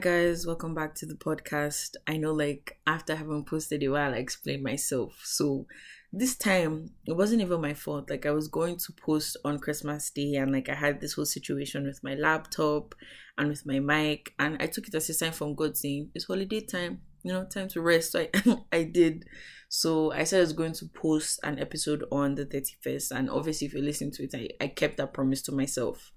guys, 0.00 0.46
welcome 0.46 0.74
back 0.74 0.94
to 0.94 1.04
the 1.04 1.14
podcast. 1.14 1.94
I 2.06 2.16
know, 2.16 2.32
like, 2.32 2.78
after 2.86 3.14
having 3.14 3.44
posted 3.44 3.82
a 3.82 3.88
while, 3.88 4.14
I 4.14 4.16
explained 4.16 4.62
myself. 4.62 5.20
So, 5.24 5.66
this 6.10 6.36
time, 6.36 6.92
it 7.04 7.12
wasn't 7.12 7.42
even 7.42 7.60
my 7.60 7.74
fault. 7.74 8.08
Like, 8.08 8.24
I 8.24 8.30
was 8.30 8.48
going 8.48 8.78
to 8.78 8.92
post 8.92 9.36
on 9.44 9.58
Christmas 9.58 10.08
Day, 10.08 10.36
and 10.36 10.52
like, 10.52 10.70
I 10.70 10.74
had 10.74 11.02
this 11.02 11.12
whole 11.12 11.26
situation 11.26 11.84
with 11.84 12.02
my 12.02 12.14
laptop 12.14 12.94
and 13.36 13.48
with 13.48 13.66
my 13.66 13.78
mic, 13.78 14.32
and 14.38 14.56
I 14.58 14.68
took 14.68 14.88
it 14.88 14.94
as 14.94 15.10
a 15.10 15.12
sign 15.12 15.32
from 15.32 15.54
God 15.54 15.76
saying, 15.76 16.08
It's 16.14 16.24
holiday 16.24 16.62
time, 16.62 17.02
you 17.22 17.34
know, 17.34 17.44
time 17.44 17.68
to 17.68 17.82
rest. 17.82 18.12
So, 18.12 18.26
I, 18.34 18.56
I 18.72 18.84
did. 18.84 19.26
So, 19.68 20.12
I 20.12 20.24
said 20.24 20.38
I 20.38 20.40
was 20.40 20.54
going 20.54 20.72
to 20.72 20.86
post 20.86 21.40
an 21.42 21.58
episode 21.58 22.04
on 22.10 22.36
the 22.36 22.46
31st, 22.46 23.10
and 23.10 23.28
obviously, 23.28 23.66
if 23.66 23.74
you're 23.74 23.82
listening 23.82 24.12
to 24.12 24.22
it, 24.24 24.34
I, 24.34 24.64
I 24.64 24.68
kept 24.68 24.96
that 24.96 25.12
promise 25.12 25.42
to 25.42 25.52
myself. 25.52 26.10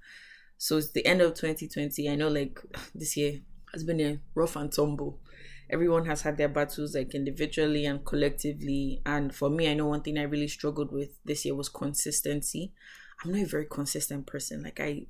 So, 0.57 0.77
it's 0.77 0.93
the 0.93 1.05
end 1.05 1.19
of 1.19 1.33
2020. 1.33 2.09
I 2.09 2.15
know, 2.15 2.29
like, 2.29 2.61
this 2.95 3.17
year 3.17 3.41
has 3.73 3.83
been 3.83 4.01
a 4.01 4.19
rough 4.35 4.55
and 4.55 4.71
tumble. 4.71 5.19
Everyone 5.69 6.05
has 6.05 6.21
had 6.21 6.37
their 6.37 6.49
battles 6.49 6.93
like 6.95 7.15
individually 7.15 7.85
and 7.85 8.05
collectively. 8.05 9.01
And 9.05 9.33
for 9.33 9.49
me, 9.49 9.69
I 9.69 9.73
know 9.73 9.87
one 9.87 10.01
thing 10.01 10.17
I 10.17 10.23
really 10.23 10.47
struggled 10.47 10.91
with 10.91 11.09
this 11.25 11.45
year 11.45 11.55
was 11.55 11.69
consistency. 11.69 12.73
I'm 13.23 13.31
not 13.31 13.41
a 13.41 13.45
very 13.45 13.65
consistent 13.65 14.27
person. 14.27 14.63
Like 14.63 14.79
I 14.79 15.07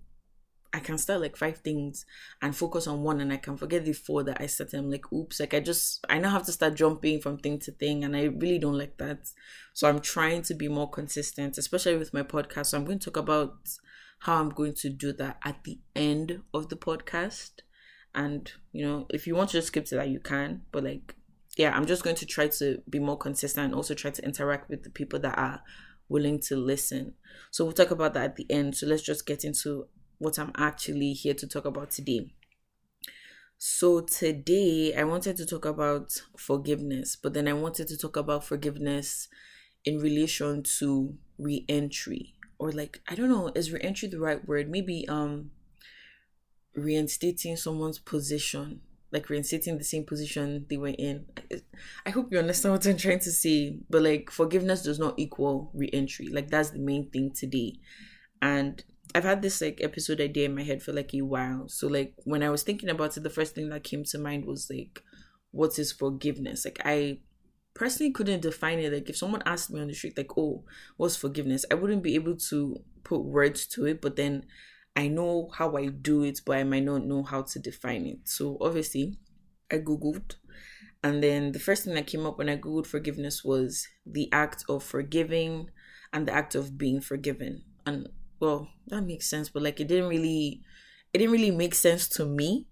I 0.75 0.79
can 0.79 0.97
start 0.97 1.21
like 1.21 1.37
five 1.37 1.59
things 1.59 2.03
and 2.41 2.55
focus 2.55 2.87
on 2.87 3.03
one 3.03 3.21
and 3.21 3.31
I 3.31 3.37
can 3.37 3.57
forget 3.57 3.85
the 3.85 3.93
four 3.93 4.23
that 4.23 4.41
I 4.41 4.47
started. 4.47 4.79
I'm 4.79 4.89
like, 4.89 5.11
oops, 5.13 5.39
like 5.39 5.53
I 5.53 5.59
just 5.59 6.03
I 6.09 6.17
now 6.17 6.31
have 6.31 6.45
to 6.47 6.51
start 6.51 6.73
jumping 6.73 7.21
from 7.21 7.37
thing 7.37 7.59
to 7.59 7.71
thing 7.71 8.03
and 8.03 8.15
I 8.15 8.23
really 8.23 8.57
don't 8.57 8.77
like 8.77 8.97
that. 8.97 9.29
So 9.73 9.87
I'm 9.87 9.99
trying 9.99 10.41
to 10.43 10.55
be 10.55 10.67
more 10.67 10.89
consistent, 10.89 11.59
especially 11.59 11.97
with 11.97 12.13
my 12.13 12.23
podcast. 12.23 12.67
So 12.67 12.77
I'm 12.77 12.85
going 12.85 12.97
to 12.97 13.05
talk 13.05 13.17
about 13.17 13.53
how 14.19 14.39
I'm 14.39 14.49
going 14.49 14.73
to 14.75 14.89
do 14.89 15.13
that 15.13 15.37
at 15.43 15.63
the 15.63 15.79
end 15.95 16.41
of 16.55 16.69
the 16.69 16.75
podcast 16.75 17.51
and 18.15 18.51
you 18.71 18.85
know 18.85 19.05
if 19.09 19.25
you 19.27 19.35
want 19.35 19.49
to 19.49 19.57
just 19.57 19.67
skip 19.67 19.85
to 19.85 19.95
that 19.95 20.09
you 20.09 20.19
can. 20.19 20.61
But 20.71 20.83
like 20.83 21.15
yeah 21.57 21.75
i'm 21.75 21.85
just 21.85 22.03
going 22.03 22.15
to 22.15 22.25
try 22.25 22.47
to 22.47 22.81
be 22.89 22.97
more 22.97 23.17
consistent 23.17 23.65
and 23.65 23.75
also 23.75 23.93
try 23.93 24.09
to 24.09 24.25
interact 24.25 24.69
with 24.69 24.83
the 24.83 24.89
people 24.89 25.19
that 25.19 25.37
are 25.37 25.61
willing 26.09 26.39
to 26.39 26.55
listen. 26.55 27.13
So 27.51 27.63
we'll 27.63 27.73
talk 27.73 27.91
about 27.91 28.13
that 28.13 28.23
at 28.23 28.35
the 28.35 28.45
end. 28.49 28.75
So 28.75 28.87
let's 28.87 29.01
just 29.03 29.25
get 29.25 29.43
into 29.43 29.87
what 30.19 30.39
i'm 30.39 30.51
actually 30.55 31.13
here 31.13 31.33
to 31.33 31.47
talk 31.47 31.65
about 31.65 31.91
today. 31.91 32.33
So 33.57 34.01
today 34.01 34.93
i 34.95 35.03
wanted 35.03 35.37
to 35.37 35.45
talk 35.45 35.65
about 35.65 36.21
forgiveness 36.37 37.15
but 37.15 37.33
then 37.33 37.47
i 37.47 37.53
wanted 37.53 37.87
to 37.87 37.97
talk 37.97 38.17
about 38.17 38.43
forgiveness 38.43 39.27
in 39.85 39.99
relation 39.99 40.63
to 40.79 41.15
re-entry. 41.37 42.35
Or 42.59 42.71
like 42.71 43.01
i 43.07 43.15
don't 43.15 43.29
know 43.29 43.51
is 43.55 43.71
re-entry 43.71 44.07
the 44.07 44.19
right 44.19 44.45
word? 44.47 44.69
Maybe 44.69 45.07
um 45.07 45.51
reinstating 46.75 47.55
someone's 47.55 47.99
position, 47.99 48.81
like 49.11 49.29
reinstating 49.29 49.77
the 49.77 49.83
same 49.83 50.05
position 50.05 50.65
they 50.69 50.77
were 50.77 50.87
in. 50.87 51.25
I 52.05 52.09
hope 52.09 52.31
you 52.31 52.39
understand 52.39 52.73
what 52.73 52.85
I'm 52.85 52.97
trying 52.97 53.19
to 53.19 53.31
say. 53.31 53.77
But 53.89 54.01
like 54.01 54.31
forgiveness 54.31 54.83
does 54.83 54.99
not 54.99 55.15
equal 55.17 55.71
re-entry. 55.73 56.27
Like 56.27 56.49
that's 56.49 56.71
the 56.71 56.79
main 56.79 57.09
thing 57.09 57.31
today. 57.31 57.75
And 58.41 58.83
I've 59.15 59.23
had 59.23 59.41
this 59.41 59.61
like 59.61 59.79
episode 59.81 60.19
idea 60.19 60.45
in 60.45 60.55
my 60.55 60.63
head 60.63 60.81
for 60.81 60.91
like 60.91 61.13
a 61.13 61.21
while. 61.21 61.69
So 61.69 61.87
like 61.87 62.13
when 62.23 62.41
I 62.41 62.49
was 62.49 62.63
thinking 62.63 62.89
about 62.89 63.15
it, 63.15 63.23
the 63.23 63.29
first 63.29 63.53
thing 63.53 63.69
that 63.69 63.83
came 63.83 64.03
to 64.05 64.17
mind 64.17 64.45
was 64.45 64.69
like, 64.69 65.03
what 65.51 65.77
is 65.77 65.91
forgiveness? 65.91 66.65
Like 66.65 66.79
I 66.83 67.19
personally 67.75 68.11
couldn't 68.11 68.41
define 68.41 68.79
it. 68.79 68.91
Like 68.91 69.09
if 69.09 69.17
someone 69.17 69.43
asked 69.45 69.71
me 69.71 69.79
on 69.79 69.87
the 69.87 69.93
street, 69.93 70.17
like, 70.17 70.35
oh, 70.37 70.63
what's 70.97 71.15
forgiveness? 71.15 71.65
I 71.69 71.75
wouldn't 71.75 72.01
be 72.01 72.15
able 72.15 72.37
to 72.49 72.81
put 73.03 73.23
words 73.23 73.67
to 73.67 73.85
it. 73.85 74.01
But 74.01 74.15
then 74.15 74.45
I 74.95 75.07
know 75.07 75.49
how 75.53 75.75
I 75.75 75.87
do 75.87 76.23
it, 76.23 76.41
but 76.45 76.57
I 76.57 76.63
might 76.63 76.83
not 76.83 77.05
know 77.05 77.23
how 77.23 77.41
to 77.41 77.59
define 77.59 78.05
it. 78.05 78.19
So 78.25 78.57
obviously, 78.61 79.17
I 79.71 79.77
googled, 79.77 80.35
and 81.03 81.23
then 81.23 81.51
the 81.51 81.59
first 81.59 81.83
thing 81.83 81.95
that 81.95 82.07
came 82.07 82.25
up 82.25 82.37
when 82.37 82.49
I 82.49 82.57
googled 82.57 82.87
forgiveness 82.87 83.43
was 83.43 83.87
the 84.05 84.29
act 84.31 84.63
of 84.69 84.83
forgiving 84.83 85.69
and 86.11 86.27
the 86.27 86.33
act 86.33 86.55
of 86.55 86.77
being 86.77 87.01
forgiven. 87.01 87.63
And 87.85 88.09
well, 88.39 88.69
that 88.87 89.01
makes 89.01 89.29
sense, 89.29 89.49
but 89.49 89.63
like 89.63 89.79
it 89.79 89.87
didn't 89.87 90.09
really, 90.09 90.61
it 91.11 91.17
didn't 91.17 91.33
really 91.33 91.51
make 91.51 91.73
sense 91.75 92.07
to 92.09 92.25
me. 92.25 92.67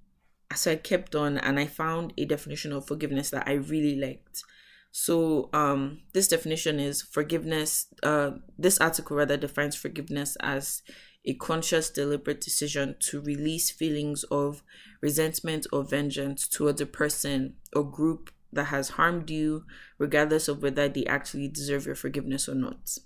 So 0.53 0.71
I 0.73 0.75
kept 0.75 1.15
on, 1.15 1.37
and 1.37 1.59
I 1.59 1.65
found 1.65 2.13
a 2.17 2.25
definition 2.25 2.71
of 2.73 2.85
forgiveness 2.87 3.31
that 3.31 3.47
I 3.47 3.53
really 3.53 3.99
liked. 3.99 4.43
So 4.91 5.49
um 5.53 6.01
this 6.13 6.27
definition 6.27 6.77
is 6.77 7.01
forgiveness 7.01 7.87
uh 8.03 8.31
this 8.59 8.77
article 8.79 9.15
rather 9.15 9.37
defines 9.37 9.73
forgiveness 9.75 10.35
as 10.41 10.81
a 11.25 11.33
conscious, 11.35 11.89
deliberate 11.89 12.41
decision 12.41 12.95
to 12.99 13.21
release 13.21 13.69
feelings 13.69 14.23
of 14.25 14.63
resentment 15.01 15.67
or 15.71 15.83
vengeance 15.83 16.47
towards 16.47 16.81
a 16.81 16.85
person 16.85 17.55
or 17.75 17.83
group 17.83 18.31
that 18.53 18.65
has 18.65 18.89
harmed 18.89 19.29
you, 19.29 19.63
regardless 19.97 20.47
of 20.47 20.61
whether 20.61 20.89
they 20.89 21.05
actually 21.05 21.47
deserve 21.47 21.85
your 21.85 21.95
forgiveness 21.95 22.49
or 22.49 22.55
not. 22.55 22.97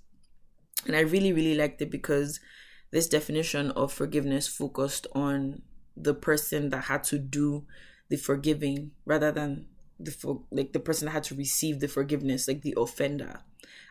And 0.87 0.95
I 0.95 1.01
really, 1.01 1.33
really 1.33 1.55
liked 1.55 1.81
it 1.81 1.91
because 1.91 2.39
this 2.91 3.07
definition 3.07 3.71
of 3.71 3.91
forgiveness 3.91 4.47
focused 4.47 5.07
on 5.13 5.61
the 5.97 6.13
person 6.13 6.69
that 6.69 6.85
had 6.85 7.03
to 7.05 7.19
do 7.19 7.65
the 8.09 8.17
forgiving 8.17 8.91
rather 9.05 9.31
than 9.31 9.67
the 9.99 10.11
for, 10.11 10.41
like 10.51 10.73
the 10.73 10.79
person 10.79 11.05
that 11.05 11.11
had 11.11 11.23
to 11.25 11.35
receive 11.35 11.79
the 11.79 11.87
forgiveness, 11.87 12.47
like 12.47 12.61
the 12.61 12.75
offender. 12.77 13.41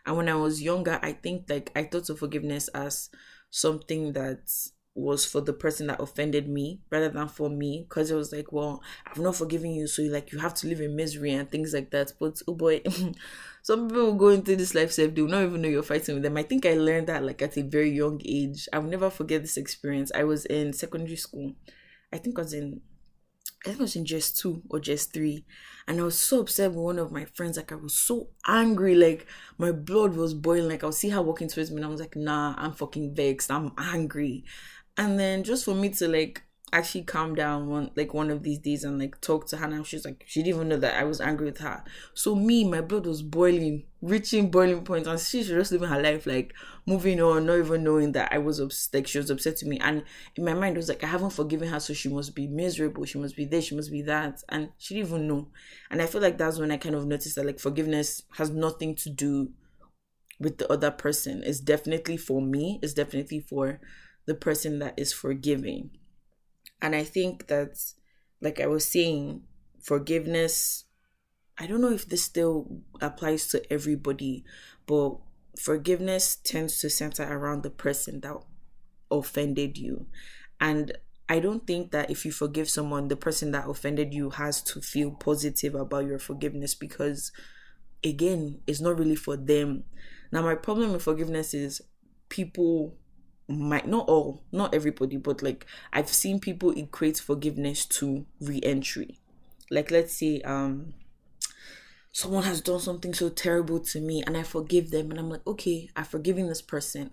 And 0.05 0.17
when 0.17 0.29
I 0.29 0.35
was 0.35 0.61
younger, 0.61 0.99
I 1.01 1.13
think 1.13 1.49
like 1.49 1.71
I 1.75 1.83
thought 1.83 2.09
of 2.09 2.19
forgiveness 2.19 2.67
as 2.69 3.09
something 3.49 4.13
that 4.13 4.51
was 4.97 5.25
for 5.25 5.41
the 5.41 5.51
person 5.51 5.87
that 5.87 5.99
offended 5.99 6.47
me 6.47 6.79
rather 6.89 7.09
than 7.09 7.27
for 7.27 7.49
me. 7.49 7.85
Because 7.87 8.11
it 8.11 8.15
was 8.15 8.31
like 8.31 8.51
well 8.51 8.81
i've 9.05 9.19
not 9.19 9.35
forgiven 9.35 9.71
you 9.71 9.87
so 9.87 10.01
like 10.03 10.31
you 10.31 10.39
have 10.39 10.53
to 10.53 10.67
live 10.67 10.79
in 10.79 10.95
misery 10.95 11.33
and 11.33 11.49
things 11.51 11.73
like 11.73 11.91
that. 11.91 12.13
But 12.19 12.41
oh 12.47 12.55
boy 12.55 12.81
some 13.61 13.89
people 13.89 14.13
go 14.15 14.29
into 14.29 14.55
this 14.55 14.73
life 14.73 14.91
safe 14.91 15.13
they 15.13 15.21
will 15.21 15.29
not 15.29 15.43
even 15.43 15.61
know 15.61 15.69
you're 15.69 15.83
fighting 15.83 16.15
with 16.15 16.23
them. 16.23 16.37
I 16.37 16.43
think 16.43 16.65
i 16.65 16.73
learned 16.75 17.07
that 17.07 17.23
like 17.23 17.41
at 17.41 17.57
a 17.57 17.61
very 17.61 17.91
young 17.91 18.21
age. 18.25 18.67
I'll 18.71 18.83
never 18.83 19.09
forget 19.09 19.41
this 19.41 19.57
experience. 19.57 20.11
I 20.15 20.23
was 20.23 20.45
in 20.45 20.73
secondary 20.73 21.17
school. 21.17 21.53
I 22.13 22.17
think 22.17 22.39
i 22.39 22.43
was 22.43 22.53
in 22.53 22.81
I 23.65 23.69
think 23.69 23.79
I 23.79 23.83
was 23.83 23.95
in 23.95 24.05
JSS 24.05 24.37
two 24.37 24.61
or 24.69 24.79
JSS 24.79 25.11
three. 25.11 25.45
And 25.87 25.99
I 25.99 26.03
was 26.03 26.19
so 26.19 26.41
upset 26.41 26.71
with 26.71 26.79
one 26.79 26.99
of 26.99 27.11
my 27.11 27.25
friends. 27.25 27.57
Like 27.57 27.71
I 27.71 27.75
was 27.75 27.93
so 27.97 28.29
angry. 28.47 28.95
Like 28.95 29.27
my 29.57 29.71
blood 29.71 30.15
was 30.15 30.33
boiling. 30.33 30.69
Like 30.69 30.83
I'll 30.83 30.91
see 30.91 31.09
her 31.09 31.21
walking 31.21 31.47
towards 31.47 31.71
me 31.71 31.77
and 31.77 31.85
I 31.85 31.89
was 31.89 31.99
like, 31.99 32.15
nah, 32.15 32.55
I'm 32.57 32.73
fucking 32.73 33.15
vexed. 33.15 33.51
I'm 33.51 33.71
angry. 33.77 34.45
And 34.97 35.19
then 35.19 35.43
just 35.43 35.65
for 35.65 35.73
me 35.73 35.89
to 35.89 36.07
like 36.07 36.43
actually 36.75 37.03
calm 37.03 37.33
down 37.35 37.67
one 37.67 37.89
like 37.95 38.13
one 38.13 38.29
of 38.29 38.43
these 38.43 38.59
days 38.59 38.83
and 38.83 38.99
like 38.99 39.19
talk 39.21 39.47
to 39.47 39.55
her 39.55 39.65
and 39.65 39.87
she's 39.87 40.03
like 40.03 40.25
she 40.27 40.43
didn't 40.43 40.55
even 40.55 40.67
know 40.67 40.77
that 40.77 40.99
I 40.99 41.05
was 41.05 41.21
angry 41.21 41.45
with 41.45 41.59
her. 41.59 41.81
So 42.13 42.35
me, 42.35 42.65
my 42.65 42.81
blood 42.81 43.05
was 43.05 43.21
boiling, 43.21 43.85
reaching 44.01 44.51
boiling 44.51 44.83
point, 44.83 45.07
and 45.07 45.17
she's 45.17 45.47
just 45.47 45.71
living 45.71 45.87
her 45.87 46.01
life 46.01 46.27
like 46.27 46.53
moving 46.85 47.21
on, 47.21 47.45
not 47.45 47.59
even 47.59 47.85
knowing 47.85 48.11
that 48.11 48.33
I 48.33 48.39
was 48.39 48.59
upset 48.59 48.93
like 48.93 49.07
she 49.07 49.19
was 49.19 49.29
upset 49.29 49.55
to 49.57 49.65
me. 49.65 49.79
And 49.79 50.03
in 50.35 50.43
my 50.43 50.53
mind 50.53 50.75
it 50.75 50.79
was 50.79 50.89
like 50.89 51.01
I 51.01 51.07
haven't 51.07 51.29
forgiven 51.29 51.69
her, 51.69 51.79
so 51.79 51.93
she 51.93 52.09
must 52.09 52.35
be 52.35 52.45
miserable, 52.45 53.05
she 53.05 53.19
must 53.19 53.37
be 53.37 53.45
this, 53.45 53.65
she 53.65 53.75
must 53.75 53.89
be 53.89 54.01
that. 54.01 54.43
And 54.49 54.69
she 54.77 54.95
didn't 54.95 55.07
even 55.07 55.27
know. 55.29 55.47
And 55.89 56.01
I 56.01 56.07
feel 56.07 56.21
like 56.21 56.37
that's 56.37 56.59
when 56.59 56.71
I 56.71 56.77
kind 56.77 56.95
of 56.95 57.07
noticed 57.07 57.37
that 57.37 57.45
like 57.45 57.59
forgiveness 57.59 58.23
has 58.37 58.49
nothing 58.49 58.95
to 58.95 59.09
do 59.09 59.51
with 60.41 60.57
the 60.57 60.69
other 60.69 60.91
person. 60.91 61.41
It's 61.45 61.61
definitely 61.61 62.17
for 62.17 62.41
me, 62.41 62.79
it's 62.83 62.93
definitely 62.93 63.39
for 63.39 63.79
the 64.25 64.35
person 64.35 64.79
that 64.79 64.99
is 64.99 65.13
forgiving 65.13 65.91
and 66.81 66.95
I 66.95 67.03
think 67.03 67.47
that, 67.47 67.77
like 68.41 68.59
I 68.59 68.67
was 68.67 68.85
saying, 68.85 69.43
forgiveness, 69.81 70.85
I 71.57 71.67
don't 71.67 71.81
know 71.81 71.91
if 71.91 72.07
this 72.07 72.23
still 72.23 72.81
applies 73.01 73.47
to 73.47 73.61
everybody, 73.71 74.43
but 74.85 75.17
forgiveness 75.59 76.35
tends 76.35 76.79
to 76.81 76.89
center 76.89 77.23
around 77.23 77.63
the 77.63 77.69
person 77.69 78.19
that 78.21 78.35
offended 79.09 79.77
you. 79.77 80.07
And 80.59 80.97
I 81.27 81.39
don't 81.39 81.65
think 81.65 81.91
that 81.91 82.11
if 82.11 82.25
you 82.25 82.31
forgive 82.31 82.69
someone, 82.69 83.07
the 83.07 83.15
person 83.15 83.51
that 83.51 83.69
offended 83.69 84.13
you 84.13 84.31
has 84.31 84.61
to 84.63 84.81
feel 84.81 85.11
positive 85.11 85.73
about 85.73 86.05
your 86.05 86.19
forgiveness 86.19 86.75
because, 86.75 87.31
again, 88.03 88.59
it's 88.67 88.81
not 88.81 88.99
really 88.99 89.15
for 89.15 89.35
them. 89.35 89.85
Now, 90.31 90.43
my 90.43 90.55
problem 90.55 90.91
with 90.91 91.03
forgiveness 91.03 91.53
is 91.53 91.81
people 92.29 92.97
might 93.47 93.87
not 93.87 94.07
all 94.07 94.43
not 94.51 94.73
everybody 94.73 95.17
but 95.17 95.43
like 95.43 95.65
i've 95.93 96.09
seen 96.09 96.39
people 96.39 96.71
equate 96.71 97.17
forgiveness 97.17 97.85
to 97.85 98.25
re-entry. 98.41 99.19
Like 99.69 99.91
let's 99.91 100.13
say 100.17 100.41
um 100.41 100.93
someone 102.11 102.43
has 102.43 102.61
done 102.61 102.79
something 102.79 103.13
so 103.13 103.29
terrible 103.29 103.79
to 103.79 103.99
me 103.99 104.23
and 104.25 104.37
i 104.37 104.43
forgive 104.43 104.89
them 104.91 105.11
and 105.11 105.19
i'm 105.19 105.29
like 105.29 105.45
okay 105.45 105.89
i've 105.95 106.07
forgiven 106.07 106.47
this 106.47 106.61
person. 106.61 107.11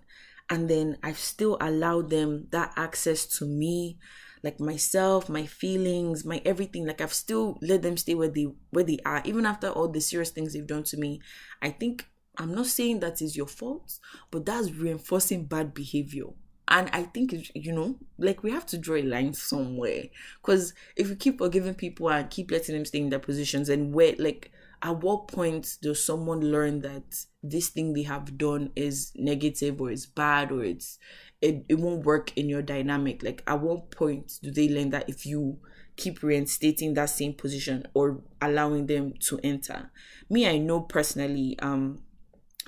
And 0.49 0.69
then 0.69 0.97
i've 1.03 1.19
still 1.19 1.57
allowed 1.61 2.09
them 2.09 2.47
that 2.51 2.73
access 2.75 3.25
to 3.37 3.45
me 3.45 3.97
like 4.43 4.59
myself 4.59 5.29
my 5.29 5.45
feelings 5.45 6.25
my 6.25 6.41
everything. 6.45 6.85
Like 6.85 7.01
i've 7.01 7.13
still 7.13 7.57
let 7.61 7.81
them 7.81 7.97
stay 7.97 8.15
where 8.15 8.27
they 8.27 8.47
where 8.71 8.83
they 8.83 8.99
are. 9.05 9.21
Even 9.23 9.45
after 9.45 9.69
all 9.69 9.87
the 9.87 10.01
serious 10.01 10.31
things 10.31 10.53
they've 10.53 10.67
done 10.67 10.83
to 10.83 10.97
me 10.97 11.21
i 11.61 11.69
think 11.69 12.07
I'm 12.37 12.53
not 12.53 12.65
saying 12.67 12.99
that 13.01 13.21
is 13.21 13.37
your 13.37 13.47
fault, 13.47 13.99
but 14.31 14.45
that's 14.45 14.71
reinforcing 14.71 15.45
bad 15.45 15.73
behavior. 15.73 16.27
and 16.67 16.89
I 16.93 17.03
think 17.03 17.33
you 17.53 17.71
know, 17.73 17.97
like 18.17 18.41
we 18.43 18.51
have 18.51 18.65
to 18.67 18.77
draw 18.77 18.95
a 18.95 19.03
line 19.03 19.33
somewhere. 19.33 20.05
Because 20.41 20.73
if 20.95 21.09
we 21.09 21.15
keep 21.15 21.37
forgiving 21.37 21.75
people 21.75 22.09
and 22.09 22.29
keep 22.29 22.51
letting 22.51 22.75
them 22.75 22.85
stay 22.85 22.99
in 22.99 23.09
their 23.09 23.19
positions, 23.19 23.69
and 23.69 23.93
where 23.93 24.15
like 24.17 24.51
at 24.81 24.97
what 25.01 25.27
point 25.27 25.77
does 25.81 26.03
someone 26.03 26.41
learn 26.41 26.81
that 26.81 27.03
this 27.41 27.69
thing 27.69 27.93
they 27.93 28.03
have 28.03 28.37
done 28.37 28.71
is 28.75 29.11
negative 29.15 29.79
or 29.79 29.91
it's 29.91 30.05
bad 30.05 30.51
or 30.51 30.63
it's 30.63 30.97
it, 31.41 31.65
it 31.69 31.75
won't 31.75 32.05
work 32.05 32.35
in 32.37 32.49
your 32.49 32.61
dynamic? 32.61 33.23
Like 33.23 33.43
at 33.47 33.59
what 33.61 33.91
point 33.91 34.39
do 34.41 34.51
they 34.51 34.69
learn 34.69 34.89
that 34.91 35.09
if 35.09 35.25
you 35.25 35.59
keep 35.95 36.23
reinstating 36.23 36.95
that 36.95 37.09
same 37.09 37.33
position 37.33 37.85
or 37.93 38.21
allowing 38.41 38.87
them 38.87 39.13
to 39.27 39.39
enter? 39.43 39.91
Me, 40.29 40.47
I 40.47 40.57
know 40.57 40.81
personally, 40.81 41.57
um, 41.59 41.99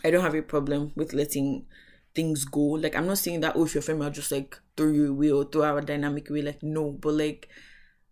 I 0.06 0.12
don't 0.12 0.22
have 0.22 0.36
a 0.36 0.44
problem 0.44 0.92
with 0.96 1.14
letting 1.14 1.66
things 2.14 2.46
go. 2.46 2.62
Like 2.62 2.96
I'm 2.96 3.08
not 3.08 3.18
saying 3.18 3.40
that 3.42 3.56
oh 3.56 3.66
if 3.66 3.74
you're 3.74 3.82
female 3.82 4.12
just 4.12 4.32
like 4.32 4.58
throw 4.78 4.92
you 4.92 5.10
away 5.10 5.32
or 5.32 5.46
throw 5.46 5.64
our 5.64 5.82
dynamic 5.82 6.30
away. 6.30 6.44
Like 6.44 6.62
no, 6.62 6.92
but 6.92 7.16
like 7.16 7.50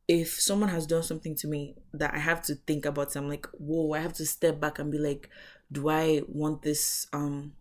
if 0.08 0.42
someone 0.42 0.70
has 0.70 0.88
done 0.88 1.04
something 1.04 1.36
to 1.36 1.48
me 1.48 1.76
that 1.94 2.14
I 2.14 2.20
have 2.20 2.42
to 2.44 2.56
think 2.56 2.86
about, 2.86 3.16
I'm 3.16 3.30
like, 3.30 3.46
whoa, 3.54 3.94
I 3.94 4.00
have 4.00 4.14
to 4.14 4.26
step 4.26 4.60
back 4.60 4.80
and 4.80 4.92
be 4.92 4.98
like, 4.98 5.30
do 5.72 5.88
I 5.90 6.24
want 6.28 6.64
this 6.64 7.08
um 7.14 7.54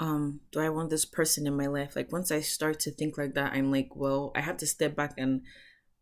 um 0.00 0.40
do 0.50 0.58
I 0.58 0.68
want 0.68 0.90
this 0.90 1.04
person 1.04 1.46
in 1.46 1.56
my 1.56 1.68
life? 1.68 1.94
Like 1.94 2.12
once 2.12 2.32
I 2.32 2.40
start 2.40 2.80
to 2.80 2.90
think 2.90 3.16
like 3.16 3.34
that, 3.34 3.52
I'm 3.52 3.70
like, 3.70 3.94
well, 3.94 4.32
I 4.34 4.40
have 4.40 4.56
to 4.58 4.66
step 4.66 4.96
back 4.96 5.14
and 5.16 5.42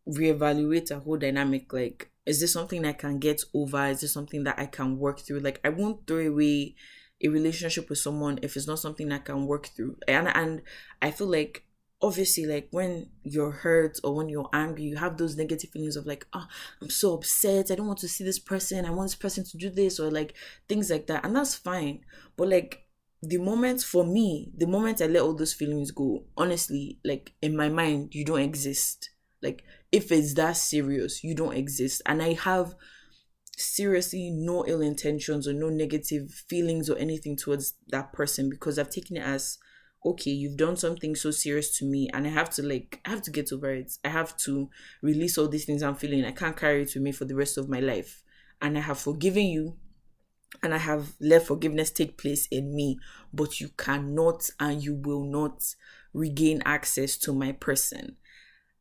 reevaluate 0.08 0.90
a 0.90 1.00
whole 1.00 1.18
dynamic. 1.18 1.70
Like, 1.70 2.10
is 2.24 2.40
this 2.40 2.54
something 2.54 2.86
I 2.86 2.94
can 2.94 3.18
get 3.18 3.42
over? 3.54 3.86
Is 3.86 4.00
this 4.00 4.12
something 4.12 4.44
that 4.44 4.58
I 4.58 4.64
can 4.66 4.98
work 4.98 5.20
through? 5.20 5.40
Like 5.40 5.60
I 5.62 5.68
won't 5.68 6.06
throw 6.06 6.26
away 6.26 6.76
a 7.22 7.28
relationship 7.28 7.88
with 7.88 7.98
someone 7.98 8.38
if 8.42 8.56
it's 8.56 8.66
not 8.66 8.78
something 8.78 9.12
I 9.12 9.18
can 9.18 9.46
work 9.46 9.68
through. 9.68 9.96
And 10.08 10.28
and 10.28 10.62
I 11.02 11.10
feel 11.10 11.28
like 11.28 11.64
obviously 12.02 12.46
like 12.46 12.68
when 12.70 13.06
you're 13.22 13.50
hurt 13.50 13.98
or 14.02 14.14
when 14.14 14.28
you're 14.28 14.48
angry, 14.52 14.84
you 14.84 14.96
have 14.96 15.16
those 15.16 15.36
negative 15.36 15.70
feelings 15.70 15.96
of 15.96 16.06
like, 16.06 16.26
oh, 16.32 16.46
I'm 16.80 16.90
so 16.90 17.14
upset. 17.14 17.70
I 17.70 17.74
don't 17.74 17.86
want 17.86 17.98
to 18.00 18.08
see 18.08 18.24
this 18.24 18.38
person. 18.38 18.84
I 18.84 18.90
want 18.90 19.10
this 19.10 19.16
person 19.16 19.44
to 19.44 19.58
do 19.58 19.70
this 19.70 20.00
or 20.00 20.10
like 20.10 20.34
things 20.68 20.90
like 20.90 21.06
that. 21.08 21.24
And 21.24 21.36
that's 21.36 21.54
fine. 21.54 22.00
But 22.36 22.48
like 22.48 22.84
the 23.22 23.38
moment 23.38 23.82
for 23.82 24.04
me, 24.04 24.50
the 24.56 24.66
moment 24.66 25.02
I 25.02 25.06
let 25.06 25.22
all 25.22 25.34
those 25.34 25.52
feelings 25.52 25.90
go, 25.90 26.24
honestly, 26.36 26.98
like 27.04 27.32
in 27.42 27.56
my 27.56 27.68
mind, 27.68 28.14
you 28.14 28.24
don't 28.24 28.40
exist. 28.40 29.10
Like 29.42 29.62
if 29.92 30.10
it's 30.10 30.34
that 30.34 30.56
serious, 30.56 31.22
you 31.22 31.34
don't 31.34 31.56
exist. 31.56 32.00
And 32.06 32.22
I 32.22 32.32
have 32.32 32.74
seriously 33.60 34.30
no 34.30 34.64
ill 34.66 34.80
intentions 34.80 35.46
or 35.46 35.52
no 35.52 35.68
negative 35.68 36.30
feelings 36.30 36.88
or 36.88 36.96
anything 36.98 37.36
towards 37.36 37.74
that 37.88 38.12
person 38.12 38.50
because 38.50 38.78
I've 38.78 38.90
taken 38.90 39.16
it 39.16 39.22
as 39.22 39.58
okay, 40.04 40.30
you've 40.30 40.56
done 40.56 40.76
something 40.76 41.14
so 41.14 41.30
serious 41.30 41.76
to 41.78 41.84
me 41.84 42.08
and 42.14 42.26
I 42.26 42.30
have 42.30 42.50
to 42.50 42.62
like 42.62 43.00
I 43.04 43.10
have 43.10 43.22
to 43.22 43.30
get 43.30 43.52
over 43.52 43.70
it. 43.70 43.92
I 44.04 44.08
have 44.08 44.36
to 44.38 44.70
release 45.02 45.36
all 45.36 45.48
these 45.48 45.64
things 45.64 45.82
I'm 45.82 45.94
feeling. 45.94 46.24
I 46.24 46.32
can't 46.32 46.56
carry 46.56 46.82
it 46.82 46.94
with 46.94 47.02
me 47.02 47.12
for 47.12 47.26
the 47.26 47.36
rest 47.36 47.58
of 47.58 47.68
my 47.68 47.80
life. 47.80 48.22
And 48.62 48.76
I 48.78 48.80
have 48.80 48.98
forgiven 48.98 49.44
you 49.44 49.76
and 50.62 50.74
I 50.74 50.78
have 50.78 51.14
let 51.20 51.46
forgiveness 51.46 51.90
take 51.90 52.18
place 52.18 52.46
in 52.50 52.74
me, 52.74 52.98
but 53.32 53.60
you 53.60 53.68
cannot 53.76 54.48
and 54.58 54.82
you 54.82 54.94
will 54.94 55.24
not 55.24 55.62
regain 56.12 56.62
access 56.64 57.16
to 57.18 57.32
my 57.32 57.52
person. 57.52 58.16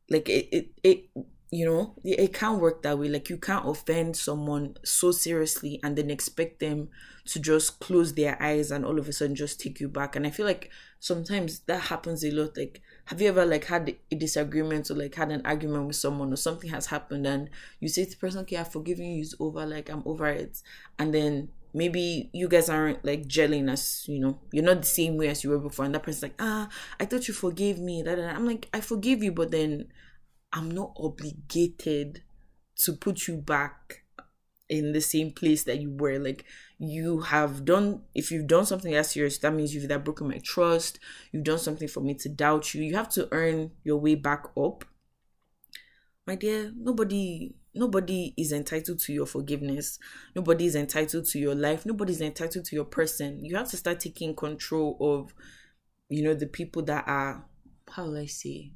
Like 0.08 0.28
it 0.28 0.48
it, 0.52 0.66
it 0.82 1.04
you 1.52 1.66
know 1.66 1.94
it 2.04 2.32
can't 2.32 2.60
work 2.60 2.82
that 2.82 2.98
way. 2.98 3.08
Like 3.08 3.28
you 3.28 3.36
can't 3.36 3.66
offend 3.68 4.16
someone 4.16 4.76
so 4.84 5.10
seriously 5.10 5.80
and 5.82 5.96
then 5.96 6.10
expect 6.10 6.60
them 6.60 6.88
to 7.26 7.40
just 7.40 7.80
close 7.80 8.14
their 8.14 8.40
eyes 8.40 8.70
and 8.70 8.84
all 8.84 8.98
of 8.98 9.08
a 9.08 9.12
sudden 9.12 9.34
just 9.34 9.60
take 9.60 9.80
you 9.80 9.88
back. 9.88 10.14
And 10.16 10.26
i 10.26 10.30
feel 10.30 10.46
like 10.46 10.70
sometimes 11.00 11.60
that 11.60 11.80
happens 11.82 12.24
a 12.24 12.30
lot. 12.30 12.56
Like 12.56 12.82
have 13.06 13.20
you 13.20 13.28
ever 13.28 13.44
like 13.44 13.64
had 13.64 13.96
a 14.10 14.14
disagreement 14.14 14.90
or 14.90 14.94
like 14.94 15.14
had 15.16 15.32
an 15.32 15.42
argument 15.44 15.86
with 15.88 15.96
someone 15.96 16.32
or 16.32 16.36
something 16.36 16.70
has 16.70 16.86
happened 16.86 17.26
and 17.26 17.50
you 17.80 17.88
say 17.88 18.04
to 18.04 18.10
the 18.10 18.16
person 18.16 18.40
okay 18.42 18.56
i've 18.56 18.70
forgiven 18.70 19.06
you 19.06 19.22
it's 19.22 19.34
over 19.40 19.66
like 19.66 19.88
i'm 19.90 20.02
over 20.06 20.26
it. 20.28 20.62
And 21.00 21.12
then 21.12 21.48
maybe 21.74 22.30
you 22.32 22.48
guys 22.48 22.68
aren't 22.68 23.04
like 23.04 23.26
gelling 23.26 23.70
as 23.70 24.04
you 24.08 24.18
know 24.20 24.38
you're 24.52 24.64
not 24.64 24.80
the 24.82 24.86
same 24.88 25.16
way 25.16 25.28
as 25.28 25.42
you 25.42 25.50
were 25.50 25.58
before. 25.58 25.84
And 25.84 25.94
that 25.94 26.04
person's 26.04 26.22
like 26.22 26.34
ah 26.38 26.68
i 27.00 27.04
thought 27.04 27.26
you 27.26 27.34
forgave 27.34 27.78
me. 27.80 28.02
That 28.02 28.18
i'm 28.20 28.46
like 28.46 28.68
i 28.72 28.80
forgive 28.80 29.22
you 29.22 29.32
but 29.32 29.50
then 29.50 29.88
I'm 30.52 30.70
not 30.70 30.92
obligated 30.96 32.22
to 32.76 32.92
put 32.94 33.28
you 33.28 33.36
back 33.36 34.04
in 34.68 34.92
the 34.92 35.00
same 35.00 35.32
place 35.32 35.64
that 35.64 35.80
you 35.80 35.90
were. 35.90 36.18
Like 36.18 36.44
you 36.78 37.20
have 37.20 37.64
done 37.64 38.02
if 38.14 38.30
you've 38.30 38.46
done 38.46 38.64
something 38.64 38.92
that 38.92 39.06
serious, 39.06 39.38
that 39.38 39.52
means 39.52 39.74
you've 39.74 39.88
that 39.88 40.04
broken 40.04 40.28
my 40.28 40.38
trust, 40.38 40.98
you've 41.32 41.44
done 41.44 41.58
something 41.58 41.88
for 41.88 42.00
me 42.00 42.14
to 42.14 42.28
doubt 42.28 42.72
you. 42.72 42.82
You 42.82 42.94
have 42.96 43.10
to 43.10 43.28
earn 43.32 43.72
your 43.84 43.98
way 43.98 44.14
back 44.14 44.46
up. 44.56 44.84
My 46.26 46.36
dear, 46.36 46.72
nobody 46.76 47.54
nobody 47.74 48.34
is 48.36 48.52
entitled 48.52 49.00
to 49.00 49.12
your 49.12 49.26
forgiveness. 49.26 49.98
Nobody 50.34 50.66
is 50.66 50.76
entitled 50.76 51.26
to 51.26 51.38
your 51.38 51.54
life. 51.54 51.84
Nobody 51.84 52.12
is 52.12 52.20
entitled 52.20 52.64
to 52.66 52.76
your 52.76 52.84
person. 52.84 53.44
You 53.44 53.56
have 53.56 53.70
to 53.70 53.76
start 53.76 54.00
taking 54.00 54.34
control 54.34 54.96
of, 55.00 55.34
you 56.08 56.22
know, 56.22 56.34
the 56.34 56.46
people 56.46 56.82
that 56.82 57.04
are 57.06 57.44
how 57.90 58.04
will 58.04 58.18
I 58.18 58.26
say 58.26 58.70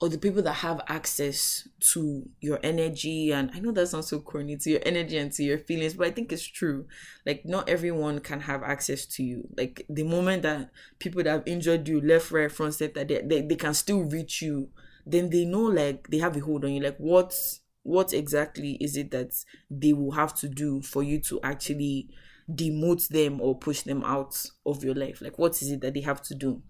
or 0.00 0.08
the 0.08 0.18
people 0.18 0.42
that 0.42 0.54
have 0.54 0.80
access 0.88 1.66
to 1.80 2.28
your 2.40 2.58
energy 2.62 3.32
and 3.32 3.50
i 3.54 3.60
know 3.60 3.70
that 3.70 3.86
sounds 3.86 4.08
so 4.08 4.18
corny 4.20 4.56
to 4.56 4.70
your 4.70 4.80
energy 4.84 5.16
and 5.16 5.32
to 5.32 5.42
your 5.42 5.58
feelings 5.58 5.94
but 5.94 6.06
i 6.06 6.10
think 6.10 6.32
it's 6.32 6.46
true. 6.46 6.86
Like 7.24 7.44
not 7.44 7.68
everyone 7.68 8.18
can 8.20 8.40
have 8.40 8.62
access 8.62 9.06
to 9.06 9.22
you. 9.22 9.48
Like 9.56 9.86
the 9.88 10.02
moment 10.02 10.42
that 10.42 10.70
people 10.98 11.22
that 11.22 11.30
have 11.30 11.42
injured 11.46 11.88
you 11.88 12.00
left 12.00 12.30
right 12.30 12.50
front 12.52 12.74
center 12.74 13.04
they, 13.04 13.22
they, 13.22 13.40
they 13.42 13.56
can 13.56 13.74
still 13.74 14.02
reach 14.02 14.42
you 14.42 14.68
then 15.06 15.30
they 15.30 15.44
know 15.44 15.62
like 15.64 16.08
they 16.08 16.18
have 16.18 16.36
a 16.36 16.40
hold 16.40 16.64
on 16.64 16.72
you. 16.72 16.82
Like 16.82 16.96
what 16.98 17.34
what 17.82 18.12
exactly 18.12 18.72
is 18.80 18.96
it 18.96 19.10
that 19.10 19.34
they 19.70 19.92
will 19.92 20.12
have 20.12 20.34
to 20.36 20.48
do 20.48 20.80
for 20.82 21.02
you 21.02 21.20
to 21.20 21.40
actually 21.42 22.08
demote 22.50 23.08
them 23.08 23.40
or 23.40 23.58
push 23.58 23.82
them 23.82 24.02
out 24.04 24.42
of 24.64 24.82
your 24.82 24.94
life? 24.94 25.20
Like 25.20 25.38
what 25.38 25.60
is 25.62 25.70
it 25.70 25.80
that 25.82 25.94
they 25.94 26.00
have 26.00 26.22
to 26.22 26.34
do? 26.34 26.62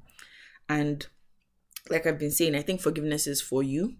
And 0.69 1.07
like 1.91 2.07
I've 2.07 2.19
been 2.19 2.31
saying, 2.31 2.55
I 2.55 2.63
think 2.63 2.81
forgiveness 2.81 3.27
is 3.27 3.41
for 3.41 3.63
you, 3.63 3.95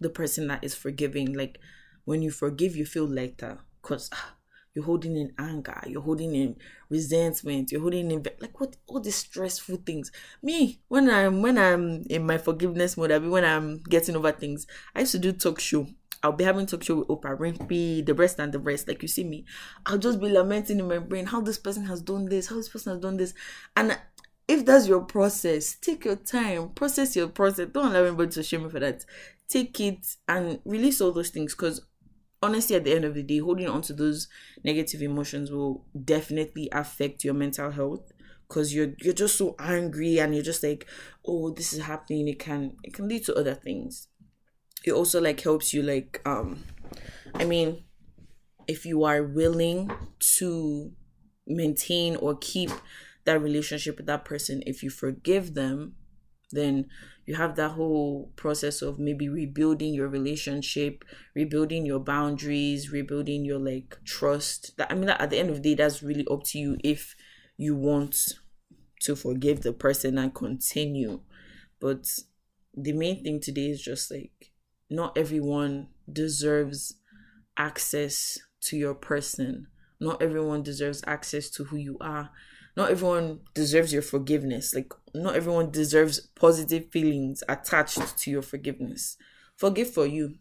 the 0.00 0.10
person 0.10 0.48
that 0.48 0.64
is 0.64 0.74
forgiving. 0.74 1.34
Like 1.34 1.58
when 2.04 2.22
you 2.22 2.30
forgive, 2.30 2.76
you 2.76 2.84
feel 2.84 3.06
lighter 3.06 3.58
because 3.80 4.10
ah, 4.12 4.34
you're 4.74 4.84
holding 4.84 5.16
in 5.16 5.32
anger, 5.38 5.80
you're 5.86 6.02
holding 6.02 6.34
in 6.34 6.56
resentment, 6.90 7.70
you're 7.70 7.80
holding 7.80 8.10
in 8.10 8.24
like 8.40 8.58
what 8.60 8.76
all 8.86 9.00
these 9.00 9.16
stressful 9.16 9.76
things. 9.86 10.10
Me, 10.42 10.80
when 10.88 11.08
I'm 11.10 11.42
when 11.42 11.58
I'm 11.58 12.04
in 12.10 12.26
my 12.26 12.38
forgiveness 12.38 12.96
mode, 12.96 13.12
I 13.12 13.18
mean 13.18 13.30
when 13.30 13.44
I'm 13.44 13.78
getting 13.88 14.16
over 14.16 14.32
things, 14.32 14.66
I 14.94 15.00
used 15.00 15.12
to 15.12 15.18
do 15.18 15.32
talk 15.32 15.60
show. 15.60 15.86
I'll 16.20 16.32
be 16.32 16.42
having 16.42 16.66
talk 16.66 16.82
show 16.82 16.96
with 16.96 17.08
Oprah 17.08 17.38
Winfrey, 17.38 18.04
the 18.04 18.12
rest 18.12 18.40
and 18.40 18.52
the 18.52 18.58
rest. 18.58 18.88
Like 18.88 19.02
you 19.02 19.08
see 19.08 19.22
me, 19.22 19.44
I'll 19.86 19.98
just 19.98 20.20
be 20.20 20.28
lamenting 20.28 20.80
in 20.80 20.88
my 20.88 20.98
brain 20.98 21.26
how 21.26 21.40
this 21.40 21.58
person 21.58 21.84
has 21.84 22.02
done 22.02 22.26
this, 22.26 22.48
how 22.48 22.56
this 22.56 22.68
person 22.68 22.92
has 22.94 23.00
done 23.00 23.16
this, 23.16 23.34
and 23.76 23.96
if 24.48 24.64
that's 24.64 24.88
your 24.88 25.02
process, 25.02 25.76
take 25.76 26.06
your 26.06 26.16
time, 26.16 26.70
process 26.70 27.14
your 27.14 27.28
process. 27.28 27.68
Don't 27.72 27.92
allow 27.92 28.04
anybody 28.04 28.32
to 28.32 28.42
shame 28.42 28.62
you 28.62 28.70
for 28.70 28.80
that. 28.80 29.04
Take 29.48 29.78
it 29.80 30.16
and 30.26 30.60
release 30.64 31.00
all 31.00 31.12
those 31.12 31.30
things 31.30 31.54
because 31.54 31.82
honestly, 32.42 32.74
at 32.74 32.84
the 32.84 32.94
end 32.94 33.04
of 33.04 33.14
the 33.14 33.22
day, 33.22 33.38
holding 33.38 33.68
on 33.68 33.82
to 33.82 33.92
those 33.92 34.28
negative 34.64 35.02
emotions 35.02 35.50
will 35.50 35.84
definitely 36.04 36.68
affect 36.72 37.24
your 37.24 37.34
mental 37.34 37.70
health 37.70 38.10
because 38.48 38.74
you're 38.74 38.94
you're 39.02 39.14
just 39.14 39.36
so 39.36 39.54
angry 39.58 40.18
and 40.18 40.34
you're 40.34 40.42
just 40.42 40.62
like, 40.62 40.86
oh, 41.26 41.50
this 41.50 41.74
is 41.74 41.82
happening. 41.82 42.26
It 42.26 42.38
can 42.38 42.76
it 42.82 42.94
can 42.94 43.06
lead 43.08 43.24
to 43.26 43.34
other 43.34 43.54
things. 43.54 44.08
It 44.84 44.92
also 44.92 45.20
like 45.20 45.40
helps 45.40 45.74
you 45.74 45.82
like 45.82 46.22
um, 46.24 46.64
I 47.34 47.44
mean, 47.44 47.84
if 48.66 48.86
you 48.86 49.04
are 49.04 49.22
willing 49.22 49.90
to 50.38 50.92
maintain 51.46 52.16
or 52.16 52.36
keep 52.38 52.70
that 53.24 53.40
relationship 53.40 53.96
with 53.96 54.06
that 54.06 54.24
person 54.24 54.62
if 54.66 54.82
you 54.82 54.90
forgive 54.90 55.54
them 55.54 55.94
then 56.50 56.86
you 57.26 57.34
have 57.34 57.56
that 57.56 57.72
whole 57.72 58.32
process 58.36 58.80
of 58.80 58.98
maybe 58.98 59.28
rebuilding 59.28 59.92
your 59.92 60.08
relationship 60.08 61.04
rebuilding 61.34 61.84
your 61.84 62.00
boundaries 62.00 62.90
rebuilding 62.90 63.44
your 63.44 63.58
like 63.58 63.98
trust. 64.04 64.76
That 64.78 64.90
i 64.90 64.94
mean 64.94 65.10
at 65.10 65.30
the 65.30 65.38
end 65.38 65.50
of 65.50 65.56
the 65.56 65.62
day 65.62 65.74
that's 65.74 66.02
really 66.02 66.26
up 66.30 66.44
to 66.44 66.58
you 66.58 66.78
if 66.82 67.14
you 67.58 67.76
want 67.76 68.16
to 69.00 69.14
forgive 69.14 69.62
the 69.62 69.72
person 69.72 70.18
and 70.18 70.34
continue. 70.34 71.20
But 71.80 72.06
the 72.74 72.92
main 72.92 73.22
thing 73.22 73.40
today 73.40 73.66
is 73.66 73.82
just 73.82 74.10
like 74.10 74.52
not 74.90 75.16
everyone 75.18 75.88
deserves 76.10 76.94
access 77.56 78.38
to 78.62 78.76
your 78.76 78.94
person. 78.94 79.66
Not 80.00 80.22
everyone 80.22 80.62
deserves 80.62 81.02
access 81.06 81.50
to 81.50 81.64
who 81.64 81.76
you 81.76 81.98
are 82.00 82.30
not 82.78 82.92
everyone 82.92 83.40
deserves 83.54 83.92
your 83.92 84.02
forgiveness. 84.02 84.72
Like, 84.72 84.92
not 85.12 85.34
everyone 85.34 85.72
deserves 85.72 86.20
positive 86.36 86.92
feelings 86.92 87.42
attached 87.48 88.16
to 88.18 88.30
your 88.30 88.40
forgiveness. 88.40 89.16
Forgive 89.56 89.92
for 89.92 90.06
you. 90.06 90.36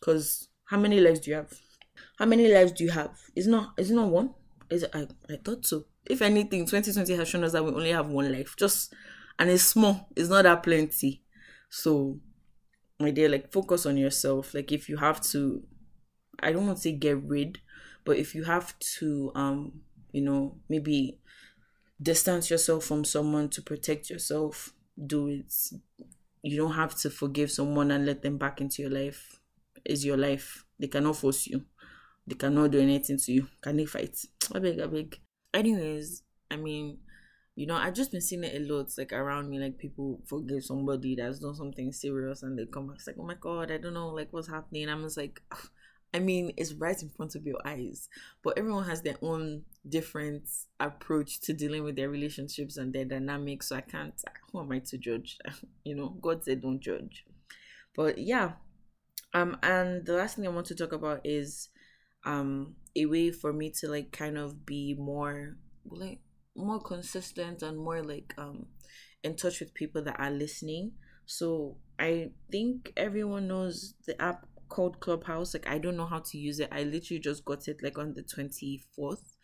Because 0.00 0.48
how 0.64 0.78
many 0.78 1.00
lives 1.00 1.20
do 1.20 1.30
you 1.30 1.36
have? 1.36 1.52
How 2.18 2.24
many 2.24 2.50
lives 2.50 2.72
do 2.72 2.82
you 2.84 2.90
have? 2.92 3.10
Is 3.36 3.46
not 3.46 3.74
is 3.76 3.90
not 3.90 4.08
one? 4.08 4.30
Is 4.70 4.86
I, 4.94 5.06
I 5.28 5.36
thought 5.44 5.66
so. 5.66 5.84
If 6.08 6.22
anything, 6.22 6.64
2020 6.64 7.14
has 7.14 7.28
shown 7.28 7.44
us 7.44 7.52
that 7.52 7.62
we 7.62 7.70
only 7.70 7.92
have 7.92 8.08
one 8.08 8.32
life. 8.32 8.54
Just 8.56 8.94
and 9.38 9.50
it's 9.50 9.62
small. 9.62 10.08
It's 10.16 10.30
not 10.30 10.44
that 10.44 10.62
plenty. 10.62 11.22
So, 11.68 12.20
my 12.98 13.10
dear, 13.10 13.28
like 13.28 13.52
focus 13.52 13.84
on 13.84 13.98
yourself. 13.98 14.54
Like 14.54 14.72
if 14.72 14.88
you 14.88 14.96
have 14.96 15.20
to, 15.32 15.62
I 16.40 16.52
don't 16.52 16.66
want 16.66 16.78
to 16.78 16.82
say 16.82 16.92
get 16.92 17.22
rid, 17.22 17.58
but 18.06 18.16
if 18.16 18.34
you 18.34 18.44
have 18.44 18.78
to, 18.96 19.30
um, 19.34 19.82
you 20.10 20.22
know, 20.22 20.56
maybe 20.70 21.18
distance 22.02 22.50
yourself 22.50 22.84
from 22.84 23.04
someone 23.04 23.48
to 23.50 23.62
protect 23.62 24.10
yourself, 24.10 24.72
do 25.06 25.28
it. 25.28 25.52
You 26.42 26.56
don't 26.56 26.74
have 26.74 26.96
to 27.00 27.10
forgive 27.10 27.50
someone 27.50 27.90
and 27.90 28.04
let 28.04 28.22
them 28.22 28.38
back 28.38 28.60
into 28.60 28.82
your 28.82 28.90
life. 28.90 29.38
Is 29.84 30.04
your 30.04 30.16
life. 30.16 30.64
They 30.78 30.88
cannot 30.88 31.16
force 31.16 31.46
you. 31.46 31.64
They 32.26 32.36
cannot 32.36 32.70
do 32.70 32.80
anything 32.80 33.18
to 33.18 33.32
you. 33.32 33.48
Can 33.60 33.76
they 33.76 33.84
fight? 33.84 34.16
I 34.54 34.58
beg, 34.60 34.80
I 34.80 34.86
beg. 34.86 35.18
Anyways, 35.52 36.22
I 36.50 36.56
mean, 36.56 36.98
you 37.56 37.66
know, 37.66 37.74
I've 37.74 37.94
just 37.94 38.12
been 38.12 38.20
seeing 38.20 38.44
it 38.44 38.54
a 38.54 38.72
lot, 38.72 38.90
like 38.96 39.12
around 39.12 39.50
me, 39.50 39.58
like 39.58 39.78
people 39.78 40.20
forgive 40.26 40.64
somebody 40.64 41.16
that's 41.16 41.40
done 41.40 41.54
something 41.54 41.92
serious 41.92 42.42
and 42.42 42.58
they 42.58 42.64
come 42.66 42.86
back, 42.86 42.96
it's 42.96 43.06
like, 43.06 43.16
oh 43.18 43.26
my 43.26 43.36
god, 43.38 43.70
I 43.70 43.78
don't 43.78 43.94
know, 43.94 44.08
like 44.08 44.28
what's 44.30 44.48
happening. 44.48 44.88
I'm 44.88 45.02
just 45.02 45.16
like, 45.16 45.42
ah, 45.52 45.68
I 46.14 46.18
mean, 46.18 46.52
it's 46.56 46.74
right 46.74 47.00
in 47.00 47.08
front 47.08 47.34
of 47.34 47.46
your 47.46 47.58
eyes, 47.64 48.08
but 48.42 48.58
everyone 48.58 48.84
has 48.84 49.02
their 49.02 49.16
own 49.22 49.62
different 49.88 50.44
approach 50.78 51.40
to 51.40 51.52
dealing 51.54 51.84
with 51.84 51.96
their 51.96 52.10
relationships 52.10 52.76
and 52.76 52.92
their 52.92 53.06
dynamics. 53.06 53.68
So 53.68 53.76
I 53.76 53.80
can't, 53.80 54.14
who 54.50 54.60
am 54.60 54.72
I 54.72 54.80
to 54.80 54.98
judge? 54.98 55.38
you 55.84 55.94
know, 55.94 56.10
God 56.20 56.44
said 56.44 56.62
don't 56.62 56.80
judge. 56.80 57.24
But 57.96 58.18
yeah, 58.18 58.52
um, 59.34 59.56
and 59.62 60.04
the 60.04 60.14
last 60.14 60.36
thing 60.36 60.46
I 60.46 60.50
want 60.50 60.66
to 60.66 60.74
talk 60.74 60.92
about 60.92 61.20
is 61.24 61.68
um 62.24 62.76
a 62.94 63.06
way 63.06 63.30
for 63.32 63.52
me 63.52 63.70
to 63.70 63.88
like 63.88 64.12
kind 64.12 64.38
of 64.38 64.64
be 64.64 64.94
more 64.94 65.56
like 65.90 66.20
more 66.54 66.80
consistent 66.80 67.62
and 67.62 67.76
more 67.76 68.00
like 68.02 68.32
um 68.38 68.66
in 69.24 69.34
touch 69.36 69.60
with 69.60 69.74
people 69.74 70.02
that 70.02 70.18
are 70.18 70.30
listening. 70.30 70.92
So 71.26 71.76
I 71.98 72.30
think 72.50 72.92
everyone 72.96 73.48
knows 73.48 73.94
the 74.06 74.20
app 74.20 74.46
called 74.72 75.00
Clubhouse. 75.00 75.52
Like 75.52 75.68
I 75.68 75.76
don't 75.76 75.98
know 75.98 76.06
how 76.06 76.20
to 76.20 76.38
use 76.38 76.58
it. 76.58 76.70
I 76.72 76.84
literally 76.84 77.20
just 77.20 77.44
got 77.44 77.68
it 77.68 77.82
like 77.82 77.98
on 77.98 78.14
the 78.14 78.22
24th. 78.22 79.36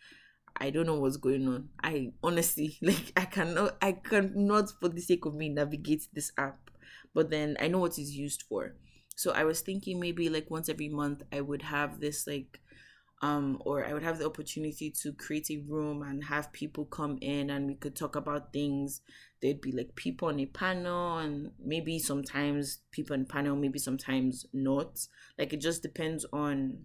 I 0.57 0.71
don't 0.71 0.87
know 0.87 0.99
what's 0.99 1.17
going 1.17 1.47
on. 1.47 1.69
I 1.83 2.13
honestly 2.23 2.77
like 2.81 3.13
I 3.15 3.25
cannot 3.25 3.77
I 3.79 3.91
cannot 3.91 4.71
for 4.81 4.89
the 4.89 5.01
sake 5.01 5.25
of 5.25 5.35
me 5.35 5.49
navigate 5.49 6.07
this 6.13 6.31
app. 6.37 6.71
But 7.13 7.29
then 7.29 7.57
I 7.59 7.67
know 7.67 7.77
what 7.77 7.99
it's 7.99 8.11
used 8.11 8.43
for. 8.49 8.73
So 9.15 9.31
I 9.31 9.43
was 9.43 9.61
thinking 9.61 9.99
maybe 9.99 10.29
like 10.29 10.49
once 10.49 10.67
every 10.67 10.89
month 10.89 11.21
I 11.31 11.41
would 11.41 11.61
have 11.61 11.99
this 11.99 12.25
like 12.25 12.59
um, 13.21 13.61
or 13.65 13.85
I 13.85 13.93
would 13.93 14.03
have 14.03 14.17
the 14.17 14.25
opportunity 14.25 14.89
to 15.01 15.11
create 15.11 15.49
a 15.51 15.61
room 15.67 16.01
and 16.03 16.23
have 16.23 16.53
people 16.53 16.85
come 16.85 17.17
in 17.21 17.49
and 17.49 17.67
we 17.67 17.75
could 17.75 17.95
talk 17.95 18.15
about 18.15 18.53
things. 18.53 19.01
There'd 19.41 19.61
be 19.61 19.71
like 19.71 19.95
people 19.95 20.29
on 20.29 20.39
a 20.39 20.45
panel, 20.45 21.17
and 21.17 21.51
maybe 21.63 21.99
sometimes 21.99 22.79
people 22.91 23.15
on 23.15 23.25
panel, 23.25 23.55
maybe 23.55 23.79
sometimes 23.79 24.45
not. 24.53 24.99
Like 25.37 25.53
it 25.53 25.61
just 25.61 25.81
depends 25.81 26.25
on 26.31 26.79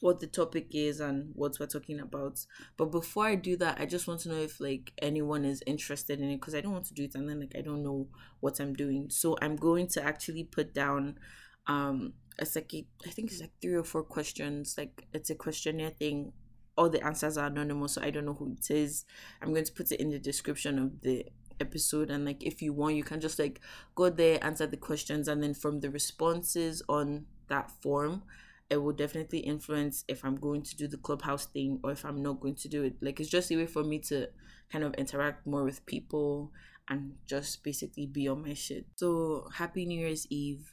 what 0.00 0.20
the 0.20 0.26
topic 0.26 0.68
is 0.72 1.00
and 1.00 1.30
what 1.34 1.56
we're 1.58 1.66
talking 1.66 2.00
about. 2.00 2.38
But 2.76 2.86
before 2.86 3.26
I 3.26 3.34
do 3.34 3.56
that, 3.58 3.80
I 3.80 3.86
just 3.86 4.06
want 4.06 4.20
to 4.20 4.28
know 4.28 4.40
if 4.40 4.60
like 4.60 4.92
anyone 5.00 5.44
is 5.44 5.62
interested 5.66 6.20
in 6.20 6.30
it 6.30 6.40
because 6.40 6.54
I 6.54 6.60
don't 6.60 6.72
want 6.72 6.86
to 6.86 6.94
do 6.94 7.04
it 7.04 7.14
and 7.14 7.28
then 7.28 7.40
like 7.40 7.54
I 7.56 7.62
don't 7.62 7.82
know 7.82 8.08
what 8.40 8.60
I'm 8.60 8.74
doing. 8.74 9.08
So 9.10 9.36
I'm 9.40 9.56
going 9.56 9.88
to 9.88 10.04
actually 10.04 10.44
put 10.44 10.74
down 10.74 11.18
um 11.66 12.14
it's 12.38 12.54
like 12.54 12.72
I 13.06 13.10
think 13.10 13.30
it's 13.30 13.40
like 13.40 13.52
three 13.60 13.74
or 13.74 13.84
four 13.84 14.02
questions. 14.02 14.74
Like 14.76 15.06
it's 15.12 15.30
a 15.30 15.34
questionnaire 15.34 15.90
thing. 15.90 16.32
All 16.76 16.90
the 16.90 17.04
answers 17.04 17.38
are 17.38 17.46
anonymous, 17.46 17.94
so 17.94 18.02
I 18.02 18.10
don't 18.10 18.26
know 18.26 18.34
who 18.34 18.52
it 18.52 18.70
is. 18.70 19.06
I'm 19.40 19.52
going 19.52 19.64
to 19.64 19.72
put 19.72 19.90
it 19.90 20.00
in 20.00 20.10
the 20.10 20.18
description 20.18 20.78
of 20.78 21.00
the 21.00 21.24
episode 21.60 22.10
and 22.10 22.24
like 22.24 22.42
if 22.42 22.60
you 22.60 22.72
want 22.72 22.96
you 22.96 23.02
can 23.02 23.20
just 23.20 23.38
like 23.38 23.60
go 23.94 24.10
there 24.10 24.42
answer 24.44 24.66
the 24.66 24.76
questions 24.76 25.28
and 25.28 25.42
then 25.42 25.54
from 25.54 25.80
the 25.80 25.90
responses 25.90 26.82
on 26.88 27.24
that 27.48 27.70
form 27.82 28.22
it 28.68 28.76
will 28.76 28.92
definitely 28.92 29.38
influence 29.38 30.04
if 30.08 30.24
i'm 30.24 30.36
going 30.36 30.62
to 30.62 30.76
do 30.76 30.86
the 30.86 30.96
clubhouse 30.96 31.46
thing 31.46 31.80
or 31.82 31.92
if 31.92 32.04
i'm 32.04 32.22
not 32.22 32.40
going 32.40 32.54
to 32.54 32.68
do 32.68 32.82
it 32.82 32.94
like 33.00 33.20
it's 33.20 33.30
just 33.30 33.50
a 33.50 33.56
way 33.56 33.66
for 33.66 33.84
me 33.84 33.98
to 33.98 34.28
kind 34.70 34.84
of 34.84 34.92
interact 34.94 35.46
more 35.46 35.64
with 35.64 35.84
people 35.86 36.50
and 36.88 37.14
just 37.26 37.62
basically 37.64 38.06
be 38.06 38.28
on 38.28 38.42
my 38.42 38.54
shit 38.54 38.84
so 38.96 39.48
happy 39.54 39.86
new 39.86 39.98
year's 39.98 40.26
eve 40.30 40.72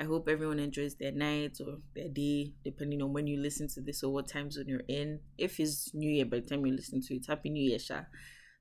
I 0.00 0.04
hope 0.04 0.28
everyone 0.28 0.58
enjoys 0.58 0.96
their 0.96 1.12
night 1.12 1.58
or 1.64 1.78
their 1.94 2.08
day, 2.08 2.54
depending 2.64 3.02
on 3.02 3.12
when 3.12 3.26
you 3.26 3.38
listen 3.38 3.68
to 3.68 3.80
this 3.80 4.02
or 4.02 4.12
what 4.12 4.28
time 4.28 4.50
zone 4.50 4.66
you're 4.66 4.82
in. 4.88 5.20
If 5.38 5.60
it's 5.60 5.94
New 5.94 6.10
Year 6.10 6.24
by 6.24 6.40
the 6.40 6.46
time 6.48 6.66
you 6.66 6.74
listen 6.74 7.00
to 7.02 7.14
it, 7.14 7.26
Happy 7.28 7.50
New 7.50 7.62
Year, 7.62 7.78
Sha. 7.78 8.02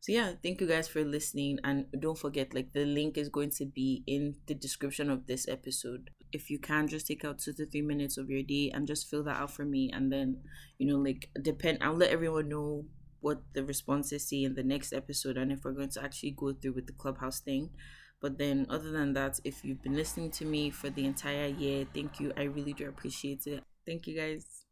So 0.01 0.11
yeah, 0.11 0.33
thank 0.43 0.61
you 0.61 0.67
guys 0.67 0.87
for 0.87 1.03
listening, 1.03 1.59
and 1.63 1.85
don't 1.99 2.17
forget, 2.17 2.53
like 2.53 2.73
the 2.73 2.85
link 2.85 3.17
is 3.17 3.29
going 3.29 3.51
to 3.51 3.65
be 3.65 4.03
in 4.07 4.35
the 4.47 4.55
description 4.55 5.09
of 5.09 5.27
this 5.27 5.47
episode. 5.47 6.09
If 6.31 6.49
you 6.49 6.59
can, 6.59 6.87
just 6.87 7.07
take 7.07 7.23
out 7.23 7.39
two 7.39 7.53
to 7.53 7.65
three 7.65 7.83
minutes 7.83 8.17
of 8.17 8.29
your 8.29 8.41
day 8.41 8.71
and 8.73 8.87
just 8.87 9.09
fill 9.09 9.23
that 9.23 9.37
out 9.39 9.51
for 9.51 9.63
me, 9.63 9.91
and 9.93 10.11
then 10.11 10.41
you 10.79 10.87
know, 10.87 10.97
like 10.97 11.29
depend. 11.41 11.79
I'll 11.81 11.93
let 11.93 12.11
everyone 12.11 12.49
know 12.49 12.85
what 13.19 13.43
the 13.53 13.63
responses 13.63 14.27
say 14.27 14.43
in 14.43 14.55
the 14.55 14.63
next 14.63 14.91
episode, 14.91 15.37
and 15.37 15.51
if 15.51 15.63
we're 15.63 15.73
going 15.73 15.91
to 15.91 16.03
actually 16.03 16.31
go 16.31 16.53
through 16.53 16.73
with 16.73 16.87
the 16.87 16.93
clubhouse 16.93 17.39
thing. 17.39 17.69
But 18.21 18.37
then, 18.37 18.67
other 18.69 18.91
than 18.91 19.13
that, 19.13 19.39
if 19.43 19.65
you've 19.65 19.81
been 19.81 19.95
listening 19.95 20.31
to 20.31 20.45
me 20.45 20.69
for 20.69 20.89
the 20.89 21.05
entire 21.05 21.47
year, 21.47 21.85
thank 21.93 22.19
you. 22.19 22.31
I 22.37 22.43
really 22.43 22.73
do 22.73 22.87
appreciate 22.87 23.47
it. 23.47 23.63
Thank 23.85 24.07
you 24.07 24.15
guys. 24.15 24.60